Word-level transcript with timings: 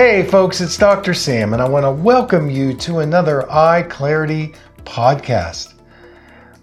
Hey, 0.00 0.22
folks, 0.22 0.60
it's 0.60 0.76
Dr. 0.76 1.12
Sam, 1.12 1.52
and 1.52 1.60
I 1.60 1.68
want 1.68 1.82
to 1.82 1.90
welcome 1.90 2.48
you 2.48 2.72
to 2.74 3.00
another 3.00 3.50
Eye 3.50 3.82
Clarity 3.82 4.54
podcast. 4.84 5.74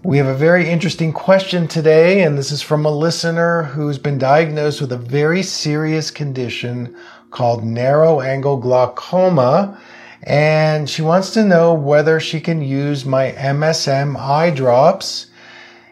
We 0.02 0.16
have 0.16 0.26
a 0.26 0.34
very 0.34 0.66
interesting 0.66 1.12
question 1.12 1.68
today, 1.68 2.22
and 2.22 2.38
this 2.38 2.50
is 2.50 2.62
from 2.62 2.86
a 2.86 2.90
listener 2.90 3.64
who's 3.64 3.98
been 3.98 4.16
diagnosed 4.16 4.80
with 4.80 4.90
a 4.90 4.96
very 4.96 5.42
serious 5.42 6.10
condition 6.10 6.96
called 7.30 7.62
narrow 7.62 8.22
angle 8.22 8.56
glaucoma. 8.56 9.78
And 10.22 10.88
she 10.88 11.02
wants 11.02 11.34
to 11.34 11.44
know 11.44 11.74
whether 11.74 12.18
she 12.18 12.40
can 12.40 12.62
use 12.62 13.04
my 13.04 13.32
MSM 13.32 14.16
eye 14.16 14.48
drops, 14.48 15.26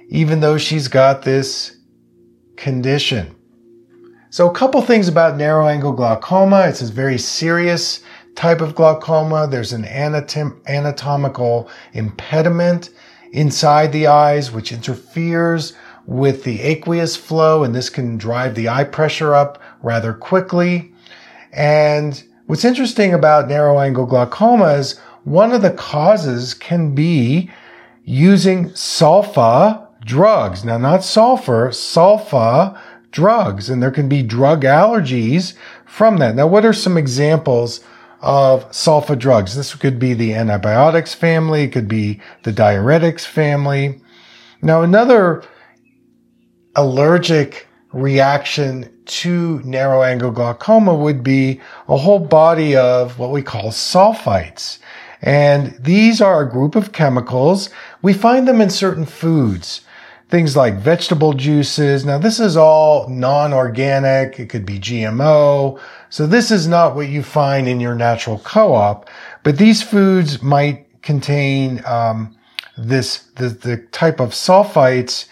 even 0.09 0.41
though 0.41 0.57
she's 0.57 0.89
got 0.89 1.21
this 1.21 1.77
condition. 2.57 3.37
So, 4.35 4.51
a 4.51 4.53
couple 4.53 4.83
things 4.83 5.07
about 5.07 5.37
narrow 5.37 5.69
angle 5.69 5.93
glaucoma. 5.93 6.63
It's 6.63 6.83
a 6.83 6.93
very 6.93 7.19
serious 7.19 8.01
type 8.35 8.61
of 8.61 8.75
glaucoma. 8.75 9.47
There's 9.47 9.73
an 9.73 9.85
anatom- 9.85 10.59
anatomical 10.67 11.71
impediment 11.93 12.91
inside 13.31 13.93
the 13.93 14.09
eyes, 14.09 14.51
which 14.51 14.73
interferes 14.73 15.75
with 16.07 16.43
the 16.43 16.61
aqueous 16.63 17.15
flow, 17.15 17.63
and 17.63 17.73
this 17.73 17.89
can 17.89 18.17
drive 18.17 18.57
the 18.57 18.69
eye 18.69 18.83
pressure 18.83 19.37
up 19.37 19.63
rather 19.85 20.13
quickly. 20.13 20.93
And 21.53 22.21
what's 22.47 22.65
interesting 22.65 23.15
about 23.15 23.47
narrow 23.47 23.79
angle 23.79 24.05
glaucoma 24.05 24.73
is 24.73 24.99
one 25.23 25.53
of 25.53 25.63
the 25.63 25.71
causes 25.71 26.55
can 26.55 26.93
be 26.93 27.53
using 28.03 28.71
sulfa 28.71 29.87
drugs. 30.05 30.65
Now, 30.65 30.79
not 30.79 31.05
sulfur, 31.05 31.69
sulfa 31.69 32.77
drugs, 33.15 33.71
and 33.71 33.83
there 33.83 33.93
can 33.93 34.09
be 34.09 34.23
drug 34.23 34.63
allergies 34.63 35.55
from 35.87 36.19
that. 36.19 36.35
Now, 36.35 36.49
what 36.49 36.67
are 36.67 36.73
some 36.73 36.99
examples 36.99 37.81
of 38.21 38.69
sulfa 38.71 39.17
drugs? 39.17 39.55
This 39.55 39.75
could 39.75 39.99
be 39.99 40.13
the 40.13 40.35
antibiotics 40.35 41.15
family, 41.15 41.63
it 41.63 41.73
could 41.73 41.89
be 41.89 42.21
the 42.43 42.53
diuretics 42.53 43.25
family. 43.25 44.03
Now, 44.61 44.83
another 44.83 45.45
allergic 46.75 47.69
reaction 47.93 48.91
to 49.07 49.61
narrow 49.65 50.03
angle 50.03 50.33
glaucoma 50.33 50.95
would 50.95 51.23
be 51.23 51.61
a 51.89 51.97
whole 51.97 52.19
body 52.19 52.75
of 52.75 53.19
what 53.19 53.31
we 53.31 53.43
call 53.43 53.71
sulfites. 53.71 54.79
And 55.23 55.77
these 55.79 56.21
are 56.21 56.43
a 56.43 56.51
group 56.51 56.75
of 56.75 56.93
chemicals. 56.93 57.71
We 58.03 58.13
find 58.13 58.49
them 58.49 58.61
in 58.61 58.71
certain 58.71 59.07
foods 59.07 59.83
things 60.35 60.57
like 60.57 60.75
vegetable 60.75 61.33
juices. 61.33 62.05
Now, 62.05 62.19
this 62.19 62.41
is 62.41 62.57
all 62.57 63.09
non-organic. 63.09 64.41
It 64.41 64.49
could 64.49 64.67
be 64.67 64.81
GMO. 64.81 65.79
So 66.11 66.27
this 66.27 66.51
is 66.51 66.67
not 66.67 66.97
what 66.97 67.07
you 67.07 67.23
find 67.23 67.69
in 67.69 67.79
your 67.79 67.95
natural 67.95 68.41
co-op, 68.41 69.09
but 69.45 69.59
these 69.59 69.81
foods 69.81 70.43
might 70.43 70.89
contain, 71.03 71.85
um, 71.87 72.37
this, 72.77 73.19
the, 73.37 73.51
the 73.51 73.77
type 73.93 74.19
of 74.19 74.31
sulfites 74.31 75.27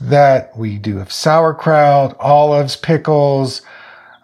that 0.00 0.56
we 0.56 0.76
do 0.76 0.96
have 0.96 1.12
sauerkraut, 1.12 2.16
olives, 2.18 2.74
pickles, 2.74 3.62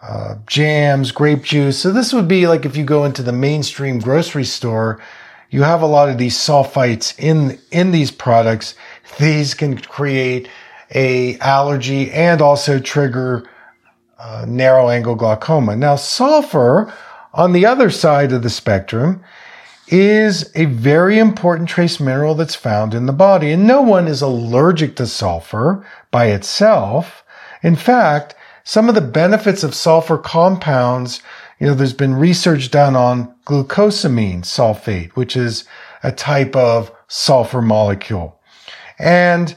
uh, 0.03 0.35
jams, 0.49 1.13
grape 1.13 1.45
juice. 1.45 1.79
So 1.79 1.93
this 1.93 2.13
would 2.13 2.27
be 2.27 2.49
like 2.49 2.65
if 2.65 2.77
you 2.77 2.83
go 2.83 3.05
into 3.05 3.23
the 3.23 3.31
mainstream 3.31 4.01
grocery 4.01 4.43
store, 4.43 5.01
you 5.51 5.63
have 5.63 5.83
a 5.83 5.87
lot 5.87 6.09
of 6.09 6.19
these 6.19 6.37
sulfites 6.37 7.17
in, 7.21 7.57
in 7.71 7.93
these 7.93 8.11
products 8.11 8.75
these 9.19 9.55
can 9.55 9.79
create 9.79 10.49
a 10.95 11.39
allergy 11.39 12.11
and 12.13 12.41
also 12.41 12.79
trigger 12.79 13.49
uh, 14.19 14.45
narrow 14.49 14.89
angle 14.89 15.15
glaucoma. 15.15 15.77
Now, 15.77 15.97
sulfur 15.97 16.93
on 17.33 17.53
the 17.53 17.67
other 17.67 17.91
side 17.91 18.33
of 18.33 18.43
the 18.43 18.51
spectrum 18.51 19.23
is 19.89 20.51
a 20.55 20.65
very 20.65 21.19
important 21.19 21.69
trace 21.69 22.01
mineral 22.01 22.35
that's 22.35 22.55
found 22.55 22.95
in 22.95 23.07
the 23.07 23.13
body. 23.13 23.53
And 23.53 23.67
no 23.67 23.83
one 23.83 24.09
is 24.09 24.23
allergic 24.23 24.97
to 24.97 25.07
sulfur 25.07 25.87
by 26.11 26.27
itself. 26.27 27.25
In 27.63 27.77
fact, 27.77 28.35
some 28.63 28.89
of 28.89 28.95
the 28.95 29.03
benefits 29.03 29.63
of 29.63 29.75
sulfur 29.75 30.17
compounds, 30.17 31.23
you 31.61 31.67
know, 31.67 31.75
there's 31.75 31.93
been 31.93 32.15
research 32.15 32.71
done 32.71 32.97
on 32.97 33.35
glucosamine 33.45 34.41
sulfate, 34.41 35.11
which 35.13 35.37
is 35.37 35.65
a 36.03 36.11
type 36.11 36.57
of 36.57 36.91
sulfur 37.09 37.61
molecule. 37.61 38.41
And 38.99 39.55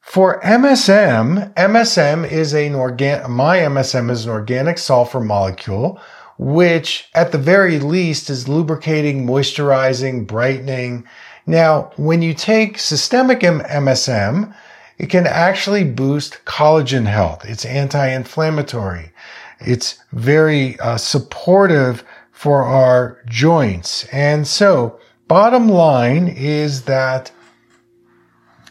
for 0.00 0.40
MSM, 0.40 1.54
MSM 1.54 2.30
is 2.30 2.52
an 2.54 2.74
organic, 2.74 3.28
my 3.28 3.58
MSM 3.58 4.10
is 4.10 4.24
an 4.24 4.32
organic 4.32 4.78
sulfur 4.78 5.20
molecule, 5.20 6.00
which 6.38 7.08
at 7.14 7.32
the 7.32 7.38
very 7.38 7.78
least 7.78 8.30
is 8.30 8.48
lubricating, 8.48 9.26
moisturizing, 9.26 10.26
brightening. 10.26 11.06
Now, 11.46 11.92
when 11.96 12.22
you 12.22 12.34
take 12.34 12.78
systemic 12.78 13.40
MSM, 13.40 14.54
it 14.98 15.10
can 15.10 15.26
actually 15.26 15.84
boost 15.84 16.44
collagen 16.44 17.06
health. 17.06 17.44
It's 17.44 17.64
anti-inflammatory. 17.64 19.12
It's 19.60 20.02
very 20.12 20.78
uh, 20.80 20.96
supportive 20.96 22.04
for 22.32 22.62
our 22.62 23.18
joints. 23.26 24.04
And 24.06 24.46
so 24.46 24.98
bottom 25.28 25.68
line 25.68 26.26
is 26.28 26.82
that 26.82 27.30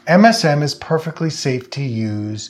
MSM 0.10 0.64
is 0.64 0.74
perfectly 0.74 1.30
safe 1.30 1.70
to 1.70 1.84
use 1.84 2.50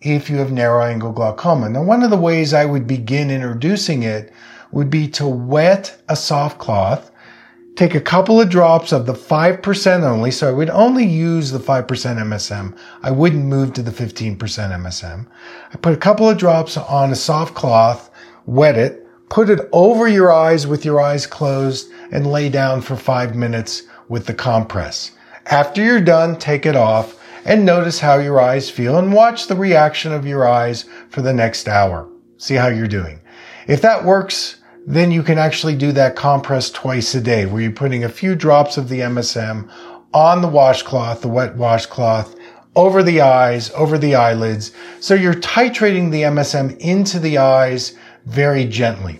if 0.00 0.30
you 0.30 0.36
have 0.36 0.52
narrow 0.52 0.84
angle 0.84 1.10
glaucoma. 1.10 1.68
Now, 1.68 1.82
one 1.82 2.04
of 2.04 2.10
the 2.10 2.16
ways 2.16 2.54
I 2.54 2.64
would 2.64 2.86
begin 2.86 3.32
introducing 3.32 4.04
it 4.04 4.32
would 4.70 4.90
be 4.90 5.08
to 5.08 5.26
wet 5.26 6.00
a 6.08 6.14
soft 6.14 6.60
cloth, 6.60 7.10
take 7.74 7.96
a 7.96 8.00
couple 8.00 8.40
of 8.40 8.48
drops 8.48 8.92
of 8.92 9.06
the 9.06 9.12
5% 9.12 10.02
only. 10.04 10.30
So 10.30 10.48
I 10.48 10.52
would 10.52 10.70
only 10.70 11.04
use 11.04 11.50
the 11.50 11.58
5% 11.58 11.84
MSM. 11.88 12.78
I 13.02 13.10
wouldn't 13.10 13.44
move 13.44 13.72
to 13.72 13.82
the 13.82 13.90
15% 13.90 14.38
MSM. 14.38 15.26
I 15.74 15.76
put 15.78 15.94
a 15.94 15.96
couple 15.96 16.28
of 16.28 16.38
drops 16.38 16.76
on 16.76 17.10
a 17.10 17.16
soft 17.16 17.56
cloth, 17.56 18.08
wet 18.46 18.78
it, 18.78 19.04
put 19.28 19.50
it 19.50 19.68
over 19.72 20.06
your 20.06 20.32
eyes 20.32 20.64
with 20.64 20.84
your 20.84 21.00
eyes 21.00 21.26
closed 21.26 21.90
and 22.12 22.30
lay 22.30 22.48
down 22.48 22.82
for 22.82 22.94
five 22.94 23.34
minutes 23.34 23.82
with 24.08 24.26
the 24.26 24.34
compress. 24.34 25.10
After 25.50 25.82
you're 25.82 26.00
done, 26.00 26.38
take 26.38 26.64
it 26.64 26.76
off 26.76 27.20
and 27.44 27.66
notice 27.66 27.98
how 27.98 28.18
your 28.18 28.40
eyes 28.40 28.70
feel 28.70 28.96
and 28.96 29.12
watch 29.12 29.48
the 29.48 29.56
reaction 29.56 30.12
of 30.12 30.24
your 30.24 30.46
eyes 30.46 30.84
for 31.08 31.22
the 31.22 31.32
next 31.32 31.66
hour. 31.66 32.08
See 32.36 32.54
how 32.54 32.68
you're 32.68 32.86
doing. 32.86 33.20
If 33.66 33.82
that 33.82 34.04
works, 34.04 34.60
then 34.86 35.10
you 35.10 35.24
can 35.24 35.38
actually 35.38 35.74
do 35.74 35.90
that 35.90 36.14
compress 36.14 36.70
twice 36.70 37.16
a 37.16 37.20
day 37.20 37.46
where 37.46 37.62
you're 37.62 37.72
putting 37.72 38.04
a 38.04 38.08
few 38.08 38.36
drops 38.36 38.76
of 38.76 38.88
the 38.88 39.00
MSM 39.00 39.68
on 40.14 40.40
the 40.40 40.48
washcloth, 40.48 41.20
the 41.20 41.28
wet 41.28 41.56
washcloth, 41.56 42.36
over 42.76 43.02
the 43.02 43.20
eyes, 43.20 43.72
over 43.72 43.98
the 43.98 44.14
eyelids. 44.14 44.70
So 45.00 45.14
you're 45.14 45.34
titrating 45.34 46.12
the 46.12 46.22
MSM 46.22 46.78
into 46.78 47.18
the 47.18 47.38
eyes 47.38 47.96
very 48.24 48.66
gently. 48.66 49.18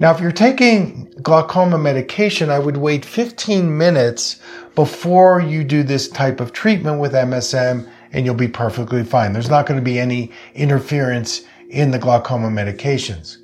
Now, 0.00 0.12
if 0.12 0.20
you're 0.20 0.30
taking 0.30 1.12
glaucoma 1.22 1.76
medication, 1.76 2.50
I 2.50 2.60
would 2.60 2.76
wait 2.76 3.04
15 3.04 3.76
minutes 3.76 4.38
before 4.76 5.40
you 5.40 5.64
do 5.64 5.82
this 5.82 6.08
type 6.08 6.40
of 6.40 6.52
treatment 6.52 7.00
with 7.00 7.14
MSM 7.14 7.90
and 8.12 8.24
you'll 8.24 8.36
be 8.36 8.46
perfectly 8.46 9.02
fine. 9.02 9.32
There's 9.32 9.50
not 9.50 9.66
going 9.66 9.80
to 9.80 9.84
be 9.84 9.98
any 9.98 10.30
interference 10.54 11.42
in 11.68 11.90
the 11.90 11.98
glaucoma 11.98 12.48
medications. 12.48 13.38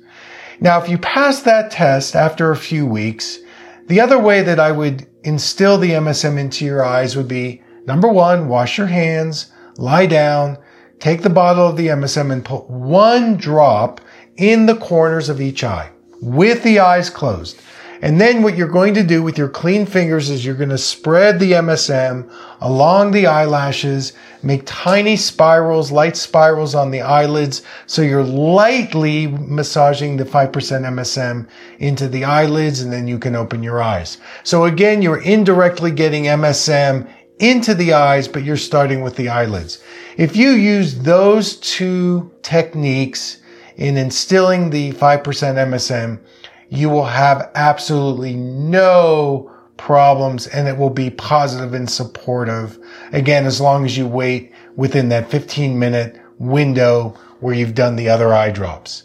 Now, 0.61 0.81
if 0.81 0.87
you 0.87 0.97
pass 0.97 1.41
that 1.41 1.71
test 1.71 2.15
after 2.15 2.51
a 2.51 2.57
few 2.57 2.85
weeks, 2.85 3.39
the 3.87 3.99
other 3.99 4.17
way 4.17 4.41
that 4.41 4.59
I 4.59 4.71
would 4.71 5.07
instill 5.23 5.77
the 5.77 5.91
MSM 5.91 6.39
into 6.39 6.63
your 6.63 6.85
eyes 6.85 7.17
would 7.17 7.27
be 7.27 7.61
number 7.85 8.07
one, 8.07 8.47
wash 8.47 8.77
your 8.77 8.87
hands, 8.87 9.51
lie 9.75 10.05
down, 10.05 10.57
take 10.99 11.21
the 11.21 11.29
bottle 11.29 11.67
of 11.67 11.75
the 11.75 11.87
MSM 11.87 12.31
and 12.31 12.45
put 12.45 12.69
one 12.69 13.35
drop 13.35 13.99
in 14.37 14.67
the 14.67 14.77
corners 14.77 15.27
of 15.27 15.41
each 15.41 15.61
eye 15.61 15.91
with 16.21 16.63
the 16.63 16.79
eyes 16.79 17.09
closed. 17.09 17.59
And 18.01 18.19
then 18.19 18.43
what 18.43 18.55
you're 18.55 18.67
going 18.67 18.93
to 18.95 19.03
do 19.03 19.23
with 19.23 19.37
your 19.37 19.47
clean 19.47 19.85
fingers 19.85 20.29
is 20.29 20.45
you're 20.45 20.53
going 20.53 20.69
to 20.69 20.77
spread 20.77 21.39
the 21.39 21.53
MSM 21.53 22.29
along 22.61 23.11
the 23.11 23.25
eyelashes, 23.25 24.13
make 24.43 24.63
tiny 24.65 25.15
spirals, 25.15 25.91
light 25.91 26.17
spirals 26.17 26.75
on 26.75 26.91
the 26.91 27.01
eyelids. 27.01 27.63
So 27.87 28.01
you're 28.01 28.23
lightly 28.23 29.27
massaging 29.27 30.17
the 30.17 30.25
5% 30.25 30.51
MSM 30.51 31.47
into 31.79 32.07
the 32.07 32.25
eyelids 32.25 32.81
and 32.81 32.91
then 32.91 33.07
you 33.07 33.17
can 33.17 33.35
open 33.35 33.63
your 33.63 33.81
eyes. 33.81 34.17
So 34.43 34.65
again, 34.65 35.01
you're 35.01 35.21
indirectly 35.21 35.91
getting 35.91 36.25
MSM 36.25 37.09
into 37.39 37.73
the 37.73 37.93
eyes, 37.93 38.27
but 38.27 38.43
you're 38.43 38.57
starting 38.57 39.01
with 39.01 39.15
the 39.15 39.29
eyelids. 39.29 39.81
If 40.17 40.35
you 40.35 40.51
use 40.51 40.99
those 40.99 41.57
two 41.57 42.31
techniques 42.43 43.37
in 43.75 43.97
instilling 43.97 44.69
the 44.69 44.91
5% 44.93 45.23
MSM, 45.23 46.19
you 46.69 46.89
will 46.89 47.05
have 47.05 47.51
absolutely 47.55 48.35
no 48.35 49.51
problems 49.77 50.47
and 50.47 50.67
it 50.67 50.77
will 50.77 50.89
be 50.89 51.09
positive 51.09 51.73
and 51.73 51.89
supportive. 51.89 52.79
Again, 53.11 53.45
as 53.45 53.59
long 53.59 53.85
as 53.85 53.97
you 53.97 54.07
wait 54.07 54.51
within 54.75 55.09
that 55.09 55.29
15 55.29 55.77
minute 55.77 56.19
window 56.39 57.17
where 57.39 57.53
you've 57.53 57.75
done 57.75 57.95
the 57.95 58.09
other 58.09 58.33
eye 58.33 58.51
drops. 58.51 59.03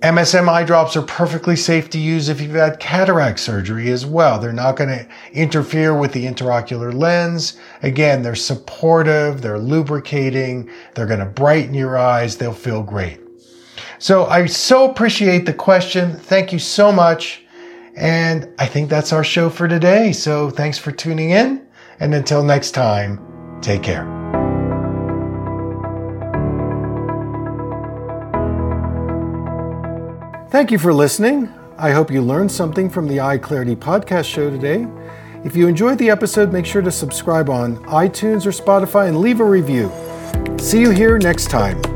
MSM 0.00 0.50
eye 0.50 0.64
drops 0.64 0.96
are 0.96 1.02
perfectly 1.02 1.56
safe 1.56 1.88
to 1.90 1.98
use 1.98 2.28
if 2.28 2.38
you've 2.38 2.52
had 2.52 2.78
cataract 2.78 3.40
surgery 3.40 3.90
as 3.90 4.04
well. 4.04 4.38
They're 4.38 4.52
not 4.52 4.76
going 4.76 4.90
to 4.90 5.08
interfere 5.32 5.98
with 5.98 6.12
the 6.12 6.26
intraocular 6.26 6.92
lens. 6.92 7.56
Again, 7.82 8.22
they're 8.22 8.34
supportive, 8.34 9.40
they're 9.40 9.58
lubricating, 9.58 10.68
they're 10.94 11.06
going 11.06 11.20
to 11.20 11.26
brighten 11.26 11.72
your 11.72 11.96
eyes, 11.96 12.36
they'll 12.36 12.52
feel 12.52 12.82
great. 12.82 13.23
So 13.98 14.26
I 14.26 14.46
so 14.46 14.90
appreciate 14.90 15.46
the 15.46 15.54
question. 15.54 16.16
Thank 16.16 16.52
you 16.52 16.58
so 16.58 16.92
much. 16.92 17.42
And 17.96 18.48
I 18.58 18.66
think 18.66 18.90
that's 18.90 19.12
our 19.12 19.24
show 19.24 19.48
for 19.48 19.68
today. 19.68 20.12
So 20.12 20.50
thanks 20.50 20.78
for 20.78 20.92
tuning 20.92 21.30
in. 21.30 21.66
And 22.00 22.14
until 22.14 22.42
next 22.42 22.72
time, 22.72 23.58
take 23.60 23.82
care. 23.82 24.04
Thank 30.50 30.70
you 30.70 30.78
for 30.78 30.92
listening. 30.94 31.52
I 31.78 31.90
hope 31.90 32.10
you 32.10 32.22
learned 32.22 32.52
something 32.52 32.88
from 32.88 33.08
the 33.08 33.20
Eye 33.20 33.38
Clarity 33.38 33.74
podcast 33.74 34.26
show 34.26 34.50
today. 34.50 34.86
If 35.44 35.56
you 35.56 35.66
enjoyed 35.66 35.98
the 35.98 36.10
episode, 36.10 36.52
make 36.52 36.64
sure 36.64 36.80
to 36.80 36.92
subscribe 36.92 37.50
on 37.50 37.76
iTunes 37.86 38.46
or 38.46 38.50
Spotify 38.50 39.08
and 39.08 39.20
leave 39.20 39.40
a 39.40 39.44
review. 39.44 39.90
See 40.58 40.80
you 40.80 40.90
here 40.90 41.18
next 41.18 41.50
time. 41.50 41.93